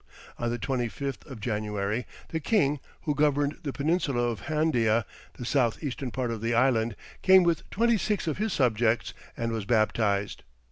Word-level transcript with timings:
On 0.39 0.49
the 0.49 0.57
25th 0.57 1.27
of 1.27 1.39
January 1.39 2.07
the 2.29 2.39
king 2.39 2.79
who 3.03 3.13
governed 3.13 3.59
the 3.61 3.71
peninsula 3.71 4.23
of 4.23 4.41
Handia, 4.45 5.05
the 5.33 5.45
south 5.45 5.83
eastern 5.83 6.09
part 6.09 6.31
of 6.31 6.41
the 6.41 6.55
island, 6.55 6.95
came 7.21 7.43
with 7.43 7.69
twenty 7.69 7.97
six 7.99 8.25
of 8.25 8.39
his 8.39 8.51
subjects, 8.51 9.13
and 9.37 9.51
was 9.51 9.65
baptized. 9.65 10.41